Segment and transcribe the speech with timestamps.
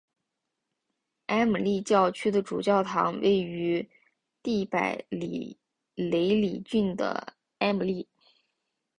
[1.27, 3.87] 埃姆利教区的主教堂位于
[4.41, 4.79] 蒂珀
[5.11, 5.55] 雷
[5.95, 8.07] 里郡的埃姆利。